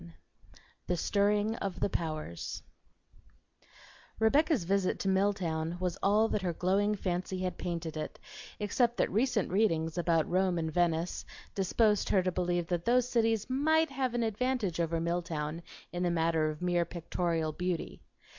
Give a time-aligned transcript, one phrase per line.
[0.03, 0.13] XI
[0.87, 2.63] "THE STIRRING OF THE POWERS"
[4.17, 8.17] Rebecca's visit to Milltown was all that her glowing fancy had painted it,
[8.59, 13.47] except that recent readings about Rome and Venice disposed her to believe that those cities
[13.47, 15.61] might have an advantage over Milltown
[15.93, 18.01] in the matter of mere pictorial beauty.